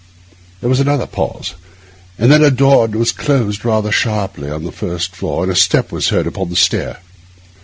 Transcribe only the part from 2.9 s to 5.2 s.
closed rather sharply on the first